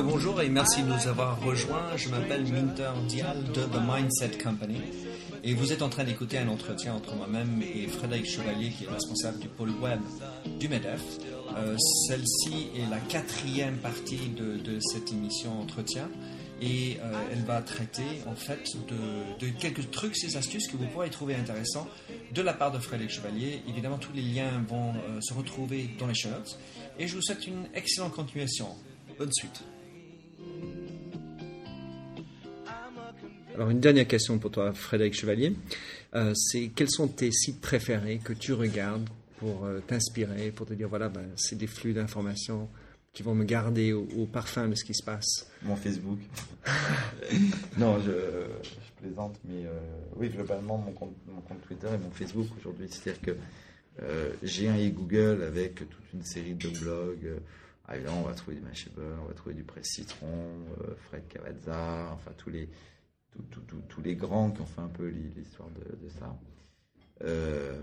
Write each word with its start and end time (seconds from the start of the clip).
Bonjour 0.00 0.40
et 0.40 0.48
merci 0.48 0.82
de 0.82 0.88
nous 0.88 1.06
avoir 1.06 1.38
rejoints. 1.42 1.96
Je 1.96 2.08
m'appelle 2.08 2.44
Minter 2.44 2.92
Dial 3.08 3.44
de 3.52 3.60
The 3.60 3.80
Mindset 3.86 4.38
Company 4.42 4.80
et 5.44 5.52
vous 5.52 5.70
êtes 5.70 5.82
en 5.82 5.90
train 5.90 6.04
d'écouter 6.04 6.38
un 6.38 6.48
entretien 6.48 6.94
entre 6.94 7.14
moi-même 7.14 7.62
et 7.62 7.86
Frédéric 7.88 8.26
Chevalier 8.26 8.70
qui 8.70 8.84
est 8.84 8.88
responsable 8.88 9.38
du 9.38 9.48
pôle 9.48 9.70
web 9.82 10.00
du 10.58 10.68
MEDEF. 10.68 11.02
Euh, 11.56 11.76
celle-ci 12.08 12.68
est 12.74 12.88
la 12.88 13.00
quatrième 13.00 13.76
partie 13.76 14.30
de, 14.30 14.78
cette 14.80 15.12
émission 15.12 15.60
entretien 15.60 16.08
et 16.62 16.96
euh, 17.02 17.12
elle 17.30 17.42
va 17.42 17.60
traiter 17.60 18.22
en 18.26 18.34
fait 18.34 18.64
de, 18.88 19.48
quelques 19.60 19.90
trucs 19.90 20.16
et 20.24 20.36
astuces 20.36 20.68
que 20.68 20.78
vous 20.78 20.86
pourrez 20.86 21.10
trouver 21.10 21.34
intéressants 21.34 21.86
de 22.32 22.40
la 22.40 22.54
part 22.54 22.72
de 22.72 22.78
Frédéric 22.78 23.12
Chevalier. 23.12 23.62
Évidemment, 23.68 23.98
tous 23.98 24.12
les 24.14 24.22
liens 24.22 24.64
vont 24.66 24.94
euh, 24.94 25.20
se 25.20 25.34
retrouver 25.34 25.90
dans 25.98 26.06
les 26.06 26.14
show 26.14 26.30
notes 26.30 26.58
et 26.98 27.06
je 27.06 27.14
vous 27.14 27.22
souhaite 27.22 27.46
une 27.46 27.66
excellente 27.74 28.12
continuation. 28.12 28.68
Bonne 29.18 29.32
suite. 29.32 29.62
Alors 33.54 33.68
une 33.68 33.80
dernière 33.80 34.08
question 34.08 34.38
pour 34.38 34.50
toi, 34.50 34.72
Frédéric 34.72 35.12
Chevalier. 35.12 35.54
Euh, 36.14 36.32
c'est 36.34 36.68
quels 36.74 36.90
sont 36.90 37.06
tes 37.06 37.30
sites 37.30 37.60
préférés 37.60 38.18
que 38.18 38.32
tu 38.32 38.54
regardes 38.54 39.08
pour 39.38 39.66
euh, 39.66 39.80
t'inspirer, 39.80 40.50
pour 40.50 40.66
te 40.66 40.72
dire 40.72 40.88
voilà, 40.88 41.10
ben, 41.10 41.28
c'est 41.36 41.56
des 41.56 41.66
flux 41.66 41.92
d'informations 41.92 42.68
qui 43.12 43.22
vont 43.22 43.34
me 43.34 43.44
garder 43.44 43.92
au, 43.92 44.24
parfum 44.24 44.68
de 44.68 44.74
ce 44.74 44.84
qui 44.84 44.94
se 44.94 45.04
passe? 45.04 45.50
Mon 45.62 45.76
Facebook. 45.76 46.18
non, 47.76 48.00
je, 48.00 48.46
plaisante, 49.02 49.38
mais 49.44 49.66
euh, 49.66 49.78
oui, 50.16 50.30
globalement, 50.30 50.78
mon 50.78 50.92
compte, 50.92 51.14
Twitter 51.66 51.88
et 51.92 51.98
mon 51.98 52.10
Facebook 52.10 52.46
aujourd'hui. 52.58 52.88
C'est-à-dire 52.88 53.20
que 53.20 53.36
j'ai 54.42 54.68
un 54.68 54.78
e-Google 54.78 55.42
avec 55.42 55.74
toute 55.74 56.12
une 56.14 56.24
série 56.24 56.54
de 56.54 56.70
blogs. 56.70 57.34
Ah, 57.86 57.96
on 58.08 58.22
va 58.22 58.32
trouver 58.32 58.56
du 58.56 58.62
Mashable, 58.62 59.02
on 59.22 59.26
va 59.26 59.34
trouver 59.34 59.54
du 59.54 59.64
Presse 59.64 59.88
Citron, 59.88 60.48
Fred 61.08 61.24
Cavazza, 61.28 62.10
enfin 62.14 62.30
tous 62.38 62.48
les, 62.48 62.70
tous 63.88 64.02
les 64.02 64.14
grands 64.14 64.50
qui 64.50 64.60
ont 64.60 64.66
fait 64.66 64.80
un 64.80 64.88
peu 64.88 65.08
l'histoire 65.08 65.68
de, 65.70 66.08
ça. 66.08 66.38
Euh, 67.24 67.80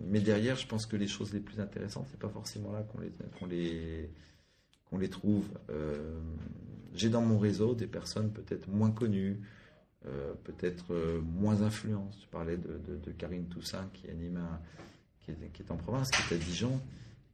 mais 0.00 0.20
derrière, 0.20 0.56
je 0.56 0.66
pense 0.66 0.86
que 0.86 0.96
les 0.96 1.06
choses 1.06 1.32
les 1.32 1.40
plus 1.40 1.60
intéressantes, 1.60 2.06
c'est 2.10 2.18
pas 2.18 2.28
forcément 2.28 2.72
là 2.72 2.82
qu'on 2.82 3.00
les, 3.00 3.12
qu'on 3.38 3.46
les, 3.46 4.10
qu'on 4.90 4.98
les 4.98 5.10
trouve. 5.10 5.46
Euh, 5.70 6.20
j'ai 6.94 7.08
dans 7.08 7.22
mon 7.22 7.38
réseau 7.38 7.74
des 7.74 7.86
personnes 7.86 8.32
peut-être 8.32 8.68
moins 8.68 8.90
connues, 8.90 9.40
euh, 10.06 10.34
peut-être 10.44 10.94
moins 11.22 11.62
influentes. 11.62 12.16
Tu 12.20 12.28
parlais 12.28 12.56
de, 12.56 12.78
de, 12.78 13.10
Karine 13.12 13.46
Toussaint 13.46 13.88
qui 13.92 14.08
anime 14.10 14.40
qui, 15.20 15.30
est, 15.62 15.70
en 15.70 15.76
province, 15.76 16.10
qui 16.10 16.34
est 16.34 16.36
à 16.36 16.38
Dijon, 16.38 16.80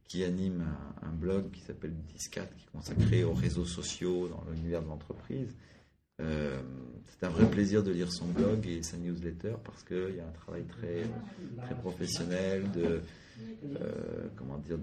qui 0.07 0.23
anime 0.23 0.63
un, 1.01 1.07
un 1.07 1.11
blog 1.11 1.49
qui 1.51 1.61
s'appelle 1.61 1.93
Discat, 2.13 2.45
qui 2.45 2.65
est 2.65 2.71
consacré 2.71 3.23
aux 3.23 3.33
réseaux 3.33 3.65
sociaux 3.65 4.27
dans 4.27 4.43
l'univers 4.51 4.83
de 4.83 4.87
l'entreprise. 4.87 5.55
Euh, 6.19 6.59
c'est 7.05 7.25
un 7.25 7.29
vrai 7.29 7.49
plaisir 7.49 7.83
de 7.83 7.91
lire 7.91 8.11
son 8.11 8.25
blog 8.27 8.65
et 8.67 8.81
sa 8.83 8.97
newsletter 8.97 9.53
parce 9.63 9.83
qu'il 9.83 10.15
y 10.15 10.19
a 10.19 10.25
un 10.25 10.31
travail 10.41 10.63
très, 10.65 11.03
très 11.65 11.75
professionnel 11.75 12.63
de, 12.71 13.01
euh, 13.81 14.27
comment 14.37 14.57
dire, 14.57 14.77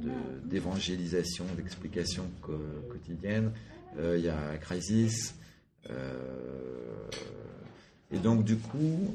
d'évangélisation, 0.44 1.44
d'explication 1.56 2.24
quotidienne. 2.88 3.52
Euh, 3.98 4.18
il 4.18 4.24
y 4.24 4.28
a 4.28 4.58
Crisis. 4.58 5.34
et 8.10 8.18
donc, 8.18 8.44
du 8.44 8.56
coup, 8.56 9.14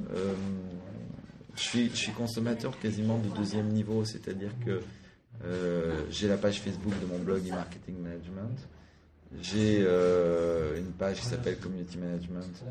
je, 1.55 1.61
suis, 1.61 1.89
je 1.89 1.95
suis 1.95 2.11
consommateur 2.13 2.79
quasiment 2.79 3.19
de 3.19 3.29
deuxième 3.35 3.67
niveau, 3.69 4.03
c'est-à-dire 4.03 4.51
que 4.65 4.81
j'ai 6.09 6.27
la 6.27 6.37
page 6.37 6.59
Facebook 6.59 6.93
de 6.99 7.05
mon 7.05 7.19
blog 7.19 7.47
e-marketing 7.47 7.99
management. 8.01 8.57
J'ai 9.39 9.79
euh, 9.81 10.77
une 10.77 10.91
page 10.91 11.19
qui 11.19 11.25
s'appelle 11.25 11.57
Community 11.57 11.97
Management, 11.97 12.63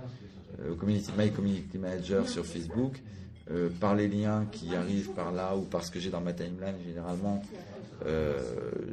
euh, 0.60 0.75
Community, 0.75 1.10
My 1.16 1.31
Community 1.31 1.78
Manager 1.78 2.28
sur 2.28 2.44
Facebook. 2.44 3.00
Euh, 3.50 3.69
par 3.81 3.97
les 3.97 4.06
liens 4.06 4.47
qui 4.53 4.76
arrivent 4.76 5.10
par 5.10 5.32
là 5.32 5.56
ou 5.56 5.62
parce 5.62 5.91
que 5.91 5.98
j'ai 5.98 6.10
dans 6.10 6.21
ma 6.21 6.32
timeline, 6.32 6.76
généralement, 6.87 7.43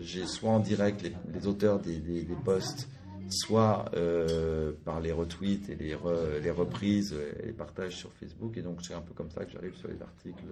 j'ai 0.02 0.26
soit 0.26 0.50
en 0.50 0.60
direct 0.60 1.04
les, 1.04 1.48
auteurs 1.48 1.80
des, 1.80 1.98
des, 1.98 2.26
posts, 2.44 2.88
soit 3.30 3.86
par 4.84 5.00
les 5.00 5.12
retweets 5.12 5.70
et 5.70 5.76
les, 5.76 5.96
les 6.42 6.52
reprises 6.52 7.14
et 7.40 7.46
les 7.46 7.54
partages 7.54 7.98
sur 7.98 8.12
Facebook. 8.20 8.58
Et 8.58 8.62
donc, 8.62 8.80
c'est 8.82 8.96
un 8.96 9.02
peu 9.02 9.14
comme 9.14 9.30
ça 9.30 9.46
que 9.46 9.52
j'arrive 9.52 9.76
sur 9.76 9.90
les 9.90 10.02
articles 10.02 10.44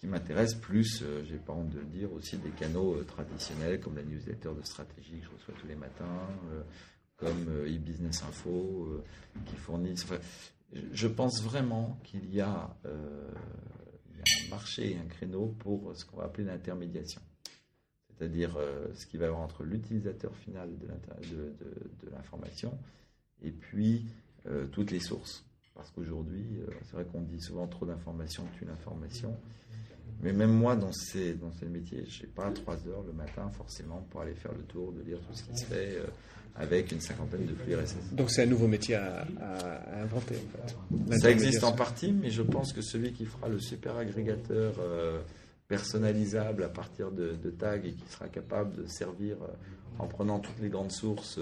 qui 0.00 0.06
m'intéresse, 0.06 0.54
plus, 0.54 1.02
euh, 1.02 1.22
j'ai 1.28 1.36
pas 1.36 1.52
honte 1.52 1.68
de 1.68 1.78
le 1.78 1.84
dire, 1.84 2.10
aussi 2.12 2.38
des 2.38 2.50
canaux 2.50 2.94
euh, 2.94 3.04
traditionnels 3.04 3.80
comme 3.80 3.96
la 3.96 4.02
newsletter 4.02 4.50
de 4.58 4.64
stratégie 4.64 5.20
que 5.20 5.26
je 5.26 5.30
reçois 5.30 5.54
tous 5.60 5.66
les 5.66 5.74
matins, 5.74 6.26
euh, 6.52 6.62
comme 7.18 7.66
e-business 7.66 8.22
info, 8.22 9.04
qui 9.44 9.56
fournissent. 9.56 10.06
je 10.72 11.06
pense 11.06 11.42
vraiment 11.42 12.00
qu'il 12.02 12.34
y, 12.34 12.40
a 12.40 12.74
un 12.86 14.48
marché 14.48 14.96
un 14.98 15.06
créneau 15.06 15.54
pour 15.58 15.94
ce 15.94 16.06
qu'on 16.06 16.16
va 16.16 16.24
appeler 16.24 16.46
l'intermédiation. 16.46 17.20
C'est-à-dire 18.08 18.56
ce 18.94 19.04
qui 19.04 19.18
va 19.18 19.26
y 19.26 19.28
avoir 19.28 19.42
entre 19.42 19.64
l'utilisateur 19.64 20.34
final 20.34 20.70
de, 20.78 20.86
de 21.36 22.10
l'information 22.10 22.78
et 23.42 23.50
puis 23.50 24.06
toutes 24.72 24.90
les 24.90 25.00
sources. 25.00 25.44
Parce 25.74 25.90
qu'aujourd'hui, 25.90 26.46
c'est 26.84 26.94
vrai 26.94 27.04
qu'on 27.04 27.20
dit 27.20 27.40
souvent 27.42 27.66
trop 27.66 27.84
d'informations 27.84 28.46
tue 28.58 28.64
l'information. 28.64 29.38
Mais 30.22 30.32
même 30.32 30.52
moi, 30.52 30.76
dans 30.76 30.92
ces, 30.92 31.34
dans 31.34 31.50
ces 31.52 31.66
métiers, 31.66 32.04
je 32.06 32.22
n'ai 32.22 32.28
pas 32.28 32.50
trois 32.50 32.76
heures 32.88 33.02
le 33.06 33.12
matin 33.12 33.50
forcément 33.56 34.06
pour 34.10 34.20
aller 34.20 34.34
faire 34.34 34.52
le 34.52 34.62
tour, 34.64 34.92
de 34.92 35.02
lire 35.02 35.18
tout 35.20 35.34
ce 35.34 35.44
qui 35.44 35.56
se 35.56 35.64
fait 35.64 35.96
euh, 35.96 36.06
avec 36.56 36.92
une 36.92 37.00
cinquantaine 37.00 37.46
de 37.46 37.54
flux 37.54 37.74
RSS. 37.74 38.12
Donc 38.12 38.30
c'est 38.30 38.42
un 38.42 38.46
nouveau 38.46 38.66
métier 38.66 38.96
à, 38.96 39.26
inventer 40.02 40.36
en 40.36 41.08
fait. 41.08 41.18
Ça 41.18 41.30
existe 41.30 41.64
en 41.64 41.72
partie, 41.72 42.12
mais 42.12 42.30
je 42.30 42.42
pense 42.42 42.72
que 42.72 42.82
celui 42.82 43.12
qui 43.12 43.24
fera 43.24 43.48
le 43.48 43.58
super 43.58 43.96
agrégateur 43.96 44.74
euh, 44.78 45.20
personnalisable 45.68 46.64
à 46.64 46.68
partir 46.68 47.10
de, 47.12 47.34
tags 47.50 47.76
et 47.76 47.92
qui 47.92 48.04
sera 48.10 48.28
capable 48.28 48.82
de 48.82 48.86
servir 48.86 49.36
euh, 49.42 49.46
en 49.98 50.06
prenant 50.06 50.38
toutes 50.38 50.60
les 50.60 50.68
grandes 50.68 50.92
sources 50.92 51.38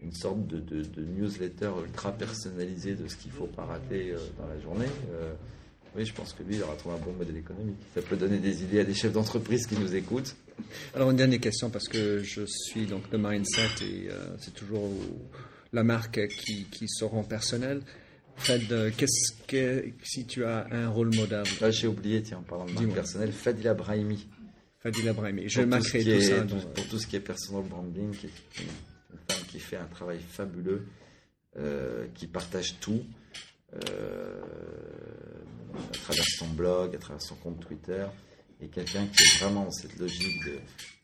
une 0.00 0.12
sorte 0.12 0.46
de, 0.48 0.58
de, 0.58 1.04
newsletter 1.04 1.70
ultra 1.84 2.10
personnalisé 2.10 2.94
de 2.94 3.06
ce 3.06 3.16
qu'il 3.16 3.30
ne 3.30 3.36
faut 3.36 3.46
pas 3.46 3.64
rater 3.64 4.14
dans 4.36 4.48
la 4.48 4.58
journée 4.58 4.88
oui, 5.94 6.04
je 6.06 6.12
pense 6.14 6.32
que 6.32 6.42
lui, 6.42 6.56
il 6.56 6.62
aura 6.62 6.74
trouvé 6.74 6.94
un 6.94 6.98
bon 6.98 7.12
modèle 7.12 7.36
économique. 7.36 7.76
Ça 7.94 8.02
peut 8.02 8.16
donner 8.16 8.38
des 8.38 8.62
idées 8.62 8.80
à 8.80 8.84
des 8.84 8.94
chefs 8.94 9.12
d'entreprise 9.12 9.66
qui 9.66 9.76
nous 9.76 9.94
écoutent. 9.94 10.34
Alors, 10.94 11.10
une 11.10 11.16
dernière 11.16 11.40
question, 11.40 11.70
parce 11.70 11.88
que 11.88 12.22
je 12.22 12.42
suis 12.46 12.86
donc 12.86 13.10
de 13.10 13.16
Mindset 13.16 13.84
et 13.84 14.08
euh, 14.08 14.36
c'est 14.38 14.54
toujours 14.54 14.90
la 15.72 15.82
marque 15.82 16.20
qui, 16.28 16.64
qui 16.64 16.88
se 16.88 17.04
rend 17.04 17.24
personnelle. 17.24 17.82
Fred, 18.36 18.72
euh, 18.72 18.90
qu'est-ce 18.96 19.32
que, 19.46 19.84
si 20.02 20.26
tu 20.26 20.44
as 20.44 20.66
un 20.70 20.88
rôle 20.88 21.14
modèle 21.14 21.44
Là, 21.60 21.70
j'ai 21.70 21.86
oublié, 21.86 22.22
tiens, 22.22 22.38
en 22.38 22.42
parlant 22.42 22.66
de 22.66 22.72
marque 22.72 22.94
personnelle, 22.94 23.32
Fadila 23.32 23.74
Brahimi. 23.74 24.26
Fadila 24.80 25.12
Brahimi. 25.12 25.48
Je 25.48 25.62
m'accrète 25.62 26.04
tout, 26.04 26.20
ça. 26.20 26.42
Pour, 26.74 26.88
tout 26.88 26.98
ce 26.98 27.06
qui 27.06 27.16
est 27.16 27.20
personal 27.20 27.62
branding, 27.64 28.10
qui 28.12 28.26
est 28.26 28.60
une, 28.60 29.18
femme 29.28 29.44
qui 29.48 29.60
fait 29.60 29.76
un 29.76 29.86
travail 29.86 30.18
fabuleux, 30.26 30.86
euh, 31.58 32.06
qui 32.14 32.26
partage 32.26 32.80
tout. 32.80 33.02
À 36.12 36.14
travers 36.14 36.38
son 36.38 36.48
blog, 36.48 36.94
à 36.94 36.98
travers 36.98 37.22
son 37.22 37.34
compte 37.36 37.60
Twitter, 37.66 38.04
et 38.60 38.66
quelqu'un 38.66 39.06
qui 39.06 39.22
est 39.22 39.38
vraiment 39.40 39.64
dans 39.64 39.70
cette 39.70 39.98
logique 39.98 40.44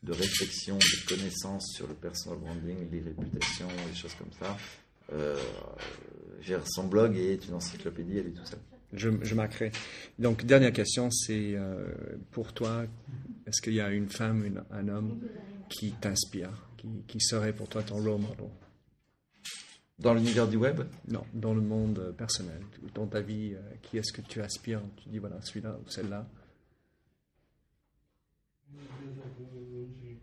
de, 0.03 0.13
réflexion, 0.13 0.77
de 0.77 1.07
connaissance 1.07 1.73
sur 1.75 1.87
le 1.87 1.95
personal 1.95 2.37
branding, 2.37 2.77
les 2.91 3.01
réputations, 3.01 3.67
les 3.89 3.95
choses 3.95 4.13
comme 4.13 4.31
ça. 4.39 4.55
Euh, 5.11 5.35
son 6.65 6.87
blog 6.87 7.17
est 7.17 7.47
une 7.47 7.55
encyclopédie, 7.55 8.19
elle 8.19 8.27
est 8.27 8.31
tout 8.31 8.45
seule. 8.45 8.59
Je, 8.93 9.09
je 9.23 9.35
Donc, 10.19 10.45
dernière 10.45 10.73
question, 10.73 11.09
c'est 11.09 11.55
euh, 11.55 11.87
pour 12.29 12.53
toi, 12.53 12.85
est-ce 13.47 13.63
qu'il 13.63 13.73
y 13.73 13.81
a 13.81 13.89
une 13.89 14.09
femme, 14.09 14.63
un 14.69 14.87
homme 14.89 15.19
qui 15.69 15.91
t'inspire, 15.93 16.51
qui, 16.77 16.87
qui, 17.07 17.19
serait 17.19 17.53
pour 17.53 17.67
toi 17.67 17.81
ton 17.81 17.95
role 17.95 18.21
model? 18.21 18.47
Dans 19.99 20.13
l'univers 20.13 20.47
du 20.47 20.57
web? 20.57 20.81
Non, 21.07 21.25
dans 21.33 21.53
le 21.53 21.61
monde 21.61 22.13
personnel. 22.17 22.61
Dans 22.95 23.07
ta 23.07 23.21
vie, 23.21 23.53
euh, 23.53 23.59
qui 23.81 23.97
est-ce 23.97 24.13
que 24.13 24.21
tu 24.21 24.41
aspires? 24.41 24.81
Tu 24.97 25.09
dis, 25.09 25.17
voilà, 25.17 25.41
celui-là 25.41 25.77
ou 25.85 25.89
celle-là 25.89 26.27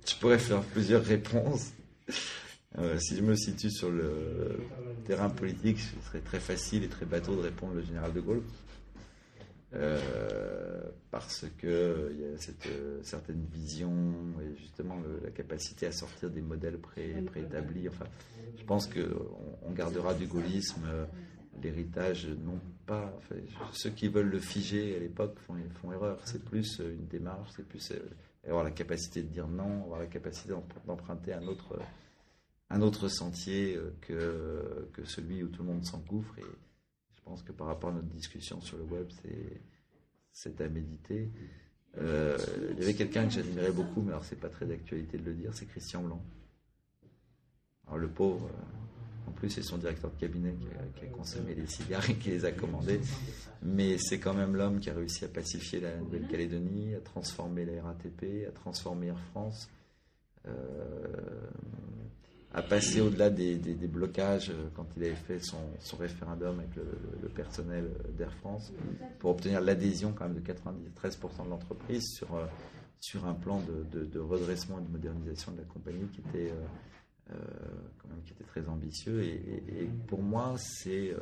Tu 0.05 0.17
pourrais 0.17 0.39
faire 0.39 0.63
plusieurs 0.63 1.05
réponses. 1.05 1.73
Euh, 2.79 2.99
si 2.99 3.17
je 3.17 3.23
me 3.23 3.35
situe 3.35 3.71
sur 3.71 3.91
le 3.91 4.59
terrain 5.07 5.31
politique, 5.31 5.79
ce 5.81 6.09
serait 6.09 6.21
très 6.21 6.41
facile 6.41 6.85
et 6.85 6.89
très 6.89 7.07
bateau 7.07 7.35
de 7.35 7.41
répondre 7.41 7.75
le 7.75 7.83
général 7.83 8.13
de 8.13 8.21
Gaulle. 8.21 8.43
Euh, 9.77 10.81
parce 11.11 11.47
que 11.59 12.11
il 12.13 12.21
y 12.21 12.25
a 12.25 12.39
cette 12.39 12.69
certaine 13.03 13.45
vision 13.53 13.93
et 14.43 14.57
justement 14.59 14.97
la 15.23 15.31
capacité 15.31 15.87
à 15.87 15.93
sortir 15.93 16.31
des 16.31 16.43
modèles 16.43 16.79
pré, 16.79 17.23
préétablis. 17.27 17.89
Enfin, 17.89 18.07
je 18.59 18.65
pense 18.65 18.87
qu'on 18.87 19.59
on 19.63 19.73
gardera 19.73 20.15
du 20.15 20.27
gaullisme 20.27 20.83
euh, 20.87 21.05
l'héritage, 21.63 22.29
non 22.45 22.61
pas. 22.87 23.19
ceux 23.73 23.91
qui 23.91 24.09
veulent 24.09 24.29
le 24.29 24.39
figer 24.39 24.97
à 24.97 24.99
l'époque 24.99 25.39
font, 25.47 25.55
font 25.81 25.93
erreur. 25.93 26.21
C'est 26.25 26.45
plus 26.45 26.81
euh, 26.81 26.95
une 26.95 27.07
démarche, 27.07 27.51
c'est 27.57 27.67
plus 27.67 27.93
avoir 28.47 28.65
la 28.65 28.71
capacité 28.71 29.23
de 29.23 29.29
dire 29.29 29.49
non, 29.49 29.85
avoir 29.85 30.01
la 30.01 30.07
capacité 30.07 30.55
d'emprunter 30.87 31.33
un 31.33 31.47
autre, 31.47 31.79
un 32.71 32.81
autre 32.81 33.09
sentier 33.09 33.79
que, 34.03 34.89
que 34.93 35.05
celui 35.05 35.43
où 35.43 35.49
tout 35.49 35.63
le 35.63 35.69
monde 35.69 35.85
s'engouffre. 35.85 36.39
Et 36.39 36.45
pense 37.27 37.43
que 37.43 37.53
par 37.53 37.67
rapport 37.67 37.91
à 37.91 37.93
notre 37.93 38.09
discussion 38.09 38.61
sur 38.61 38.79
le 38.79 38.85
web, 38.85 39.09
c'est 40.33 40.61
à 40.61 40.69
méditer. 40.69 41.29
Euh, 41.99 42.39
il 42.73 42.79
y 42.79 42.83
avait 42.83 42.95
quelqu'un 42.95 43.25
que 43.25 43.33
j'admirais 43.33 43.73
beaucoup, 43.73 44.01
mais 44.01 44.13
alors 44.13 44.25
c'est 44.25 44.39
pas 44.39 44.49
très 44.49 44.65
d'actualité 44.65 45.19
de 45.19 45.25
le 45.25 45.35
dire, 45.35 45.51
c'est 45.53 45.67
Christian 45.67 46.03
Blanc. 46.03 46.23
Alors 47.87 47.99
le 47.99 48.09
pauvre, 48.09 48.47
euh, 48.47 49.29
en 49.29 49.33
plus 49.33 49.51
c'est 49.51 49.63
son 49.63 49.79
directeur 49.79 50.11
de 50.11 50.17
cabinet 50.21 50.55
qui 50.95 51.05
a, 51.05 51.09
consommé 51.09 51.55
les 51.55 51.67
cigares 51.67 52.09
et 52.09 52.15
qui 52.15 52.31
les 52.31 52.45
a 52.45 52.53
commandés, 52.53 53.01
mais 53.63 53.99
c'est 53.99 54.21
quand 54.21 54.35
même 54.35 54.55
l'homme 54.55 54.79
qui 54.79 54.91
a 54.91 54.95
réussi 54.95 55.25
à 55.25 55.29
pacifier 55.29 55.81
la 55.81 55.97
Nouvelle-Calédonie, 55.97 56.95
à 56.95 57.01
transformer 57.01 57.65
la 57.65 57.83
RATP, 57.83 58.47
à 58.47 58.53
transformer 58.53 59.09
Air 59.09 59.21
France. 59.33 59.69
Euh, 60.47 60.51
à 62.57 62.63
passer 62.63 63.03
au-delà 63.03 63.29
des, 63.29 63.59
blocages 63.87 64.49
euh, 64.49 64.69
quand 64.75 64.87
il 64.97 65.05
avait 65.05 65.15
fait 65.15 65.39
son, 65.41 65.59
référendum 65.99 66.59
avec 66.59 66.75
le, 66.75 67.29
personnel 67.29 67.91
d'Air 68.17 68.33
France 68.33 68.73
pour 69.19 69.33
obtenir 69.33 69.61
l'adhésion 69.61 70.15
quand 70.17 70.27
même 70.27 70.41
de 70.41 70.41
93% 70.41 71.45
de 71.45 71.51
l'entreprise 71.51 72.03
sur, 72.15 72.35
euh, 72.35 72.47
sur 72.99 73.27
un 73.27 73.35
plan 73.35 73.61
de, 73.61 74.19
redressement 74.19 74.79
et 74.79 74.83
de 74.83 74.89
modernisation 74.89 75.53
de 75.53 75.59
la 75.59 75.65
compagnie 75.65 76.09
qui 76.09 76.23
était, 76.23 76.51
euh, 77.31 77.35
quand 77.99 78.09
même, 78.09 78.23
qui 78.25 78.33
était 78.33 78.45
très 78.45 78.67
ambitieux. 78.69 79.23
Et, 79.23 79.91
pour 80.07 80.23
moi, 80.23 80.55
c'est 80.57 81.15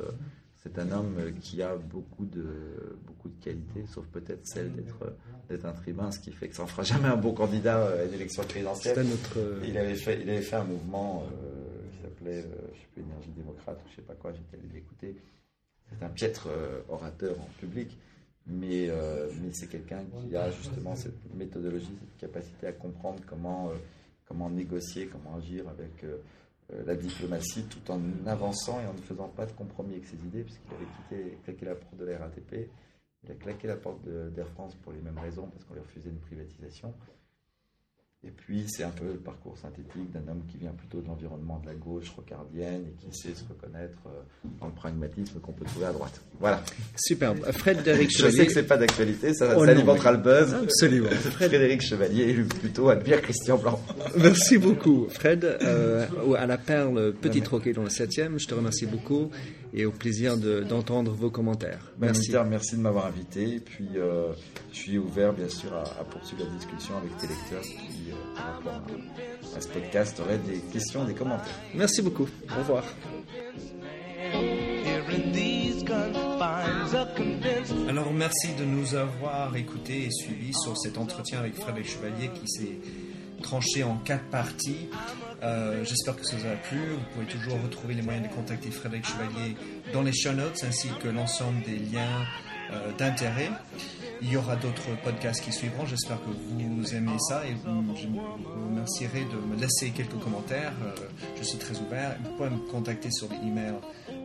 c'est 0.65 0.79
un 0.79 0.91
homme 0.91 1.15
qui 1.41 1.61
a 1.61 1.75
beaucoup 1.75 2.25
de, 2.25 2.97
beaucoup 3.05 3.29
de 3.29 3.43
qualités, 3.43 3.85
sauf 3.87 4.05
peut-être 4.07 4.45
celle 4.47 4.71
d'être, 4.73 5.15
d'être 5.47 5.65
un 5.65 5.73
tribun, 5.73 6.11
ce 6.11 6.19
qui 6.19 6.31
fait 6.31 6.49
que 6.49 6.55
ça 6.55 6.63
ne 6.63 6.67
fera 6.67 6.81
jamais 6.81 7.07
un 7.07 7.17
bon 7.17 7.33
candidat 7.33 7.85
à 7.87 8.05
l'élection 8.05 8.43
présidentielle. 8.43 9.05
Notre... 9.05 9.63
Il, 9.63 9.77
avait 9.77 9.95
fait, 9.95 10.19
il 10.21 10.29
avait 10.29 10.41
fait 10.41 10.55
un 10.55 10.63
mouvement 10.63 11.23
euh, 11.23 11.89
qui 11.91 12.01
s'appelait, 12.01 12.39
euh, 12.39 12.67
je 12.73 12.79
ne 12.79 12.81
sais 12.81 12.87
plus, 12.93 13.01
Énergie 13.03 13.31
démocrate 13.37 13.77
ou 13.77 13.87
je 13.87 13.91
ne 13.91 13.95
sais 13.97 14.01
pas 14.01 14.15
quoi, 14.15 14.33
j'étais 14.33 14.57
allé 14.57 14.73
l'écouter. 14.73 15.15
C'est 15.87 16.03
un 16.03 16.09
piètre 16.09 16.47
euh, 16.49 16.81
orateur 16.89 17.39
en 17.39 17.49
public, 17.59 17.95
mais, 18.47 18.89
mais 19.41 19.51
c'est 19.51 19.67
quelqu'un 19.67 20.03
qui 20.03 20.35
a 20.35 20.49
justement 20.51 20.95
cette 20.95 21.33
méthodologie, 21.33 21.89
cette 21.99 22.17
capacité 22.17 22.67
à 22.67 22.71
comprendre 22.73 23.19
comment, 23.27 23.71
comment 24.27 24.49
négocier, 24.49 25.07
comment 25.07 25.37
agir 25.37 25.67
avec 25.69 26.03
euh, 26.03 26.17
la 26.69 26.95
diplomatie 26.95 27.63
tout 27.65 27.91
en 27.91 27.99
avançant 28.25 28.81
et 28.81 28.85
en 28.85 28.93
ne 28.93 29.01
faisant 29.01 29.27
pas 29.27 29.45
de 29.45 29.51
compromis 29.51 29.93
avec 29.93 30.05
ses 30.05 30.17
idées, 30.17 30.43
puisqu'il 30.43 31.15
avait 31.15 31.37
claqué 31.43 31.65
la 31.65 31.75
porte 31.75 31.95
de 31.97 32.05
la 32.05 32.17
RATP, 32.17 32.69
il 33.23 33.31
a 33.31 33.35
claqué 33.35 33.67
la 33.67 33.75
porte 33.75 34.03
d'Air 34.03 34.47
France 34.49 34.75
pour 34.75 34.91
les 34.91 35.01
mêmes 35.01 35.17
raisons, 35.17 35.47
parce 35.47 35.63
qu'on 35.65 35.73
lui 35.73 35.81
refusait 35.81 36.09
une 36.09 36.19
privatisation. 36.19 36.93
Et 38.25 38.31
puis, 38.31 38.65
c'est 38.67 38.83
un 38.83 38.89
peu 38.89 39.05
le 39.05 39.19
parcours 39.19 39.55
synthétique 39.55 40.11
d'un 40.11 40.31
homme 40.31 40.41
qui 40.49 40.57
vient 40.57 40.71
plutôt 40.71 40.99
de 40.99 41.07
l'environnement 41.07 41.59
de 41.63 41.67
la 41.67 41.75
gauche 41.75 42.09
rocardienne 42.15 42.85
et 42.87 43.05
qui 43.05 43.15
sait 43.15 43.35
se 43.35 43.43
reconnaître 43.47 43.99
euh, 44.07 44.47
dans 44.59 44.65
le 44.65 44.71
pragmatisme 44.71 45.39
qu'on 45.39 45.51
peut 45.51 45.65
trouver 45.65 45.85
à 45.85 45.91
droite. 45.91 46.19
Voilà. 46.39 46.63
Superbe. 46.95 47.45
Frédéric 47.51 48.09
Chevalier. 48.09 48.31
Je 48.31 48.37
sais 48.37 48.45
que 48.47 48.53
c'est 48.53 48.63
pas 48.63 48.77
d'actualité, 48.77 49.33
ça, 49.35 49.53
oh 49.55 49.61
alimentera 49.61 50.11
le 50.11 50.17
buzz. 50.17 50.55
Absolument. 50.55 51.09
Frédéric 51.09 51.81
Chevalier, 51.81 52.33
plutôt 52.59 52.89
à 52.89 52.95
dire 52.95 53.21
Christian 53.21 53.57
Blanc. 53.57 53.79
Merci 54.17 54.57
beaucoup, 54.57 55.07
Fred. 55.09 55.45
Euh, 55.45 56.07
à 56.35 56.47
la 56.47 56.57
perle 56.57 57.13
Petit 57.13 57.41
Troquet 57.41 57.73
dans 57.73 57.83
le 57.83 57.89
7e, 57.89 58.39
je 58.39 58.47
te 58.47 58.55
remercie 58.55 58.87
beaucoup 58.87 59.29
et 59.75 59.85
au 59.85 59.91
plaisir 59.91 60.37
d'entendre 60.37 61.11
vos 61.11 61.29
commentaires. 61.29 61.91
Merci. 61.99 62.33
merci 62.49 62.77
de 62.77 62.81
m'avoir 62.81 63.07
invité. 63.07 63.55
Et 63.55 63.59
puis, 63.59 63.89
euh, 63.97 64.31
je 64.71 64.77
suis 64.77 64.97
ouvert, 64.97 65.33
bien 65.33 65.49
sûr, 65.49 65.73
à, 65.73 66.03
poursuivre 66.05 66.45
la 66.45 66.57
discussion 66.57 66.95
avec 66.97 67.15
tes 67.17 67.27
lecteurs 67.27 67.61
qui, 67.61 68.11
euh, 68.11 68.14
à, 69.55 69.61
ce 69.61 69.67
podcast, 69.67 70.19
auraient 70.19 70.37
des 70.37 70.59
questions, 70.71 71.03
des 71.05 71.13
commentaires. 71.13 71.53
Merci 71.73 72.01
beaucoup. 72.01 72.27
Au 72.49 72.59
revoir. 72.59 72.83
Alors 77.87 78.11
merci 78.11 78.53
de 78.59 78.65
nous 78.65 78.95
avoir 78.95 79.55
écoutés 79.55 80.05
et 80.05 80.11
suivis 80.11 80.53
sur 80.53 80.77
cet 80.77 80.97
entretien 80.97 81.39
avec 81.39 81.55
Frédéric 81.55 81.89
Chevalier 81.89 82.29
qui 82.33 82.47
s'est 82.47 82.77
tranché 83.41 83.83
en 83.83 83.97
quatre 83.97 84.25
parties. 84.25 84.89
Euh, 85.43 85.83
j'espère 85.83 86.15
que 86.15 86.25
ça 86.25 86.35
vous 86.35 86.47
a 86.47 86.55
plu. 86.55 86.79
Vous 86.79 87.05
pouvez 87.13 87.25
toujours 87.25 87.61
retrouver 87.61 87.93
les 87.93 88.01
moyens 88.01 88.27
de 88.27 88.33
contacter 88.33 88.71
Frédéric 88.71 89.05
Chevalier 89.05 89.55
dans 89.93 90.01
les 90.01 90.13
show 90.13 90.31
notes 90.31 90.63
ainsi 90.67 90.89
que 91.01 91.07
l'ensemble 91.07 91.61
des 91.63 91.77
liens 91.77 92.25
euh, 92.71 92.91
d'intérêt. 92.97 93.51
Il 94.21 94.31
y 94.31 94.37
aura 94.37 94.55
d'autres 94.55 94.95
podcasts 95.03 95.43
qui 95.43 95.51
suivront. 95.51 95.85
J'espère 95.85 96.21
que 96.21 96.29
vous 96.29 96.95
aimez 96.95 97.19
ça 97.29 97.45
et 97.45 97.53
vous, 97.53 97.83
je 97.95 98.07
vous 98.07 98.21
remercierai 98.69 99.25
de 99.25 99.35
me 99.35 99.57
laisser 99.59 99.89
quelques 99.91 100.17
commentaires. 100.19 100.71
Euh, 100.83 100.95
je 101.37 101.43
suis 101.43 101.57
très 101.57 101.77
ouvert. 101.79 102.15
Vous 102.23 102.31
pouvez 102.37 102.49
me 102.49 102.59
contacter 102.71 103.11
sur 103.11 103.27
l'email 103.29 103.75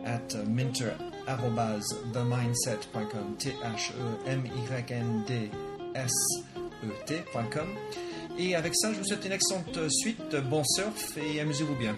at 0.05 0.33
minter.themindset.com 0.47 3.35
t 3.37 3.49
h 3.49 3.91
e 3.91 4.17
m 4.27 4.45
y 4.45 4.91
n 4.91 5.25
d 5.27 5.51
s 5.93 6.13
e 6.83 6.87
t.com 7.05 7.67
et 8.37 8.55
avec 8.55 8.75
ça, 8.75 8.93
je 8.93 8.99
vous 8.99 9.05
souhaite 9.05 9.25
une 9.25 9.33
excellente 9.33 9.89
suite, 9.89 10.35
bon 10.49 10.63
surf 10.63 11.17
et 11.17 11.41
amusez-vous 11.41 11.75
bien. 11.75 11.97